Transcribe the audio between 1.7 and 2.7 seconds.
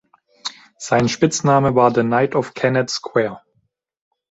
war "The Knight of